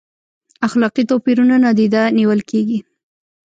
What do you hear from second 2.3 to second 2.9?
کیږي؟